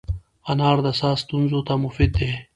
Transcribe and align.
انار 0.51 0.77
د 0.85 0.87
ساه 0.99 1.15
ستونزو 1.23 1.59
ته 1.67 1.73
مفید 1.83 2.11
دی. 2.17 2.31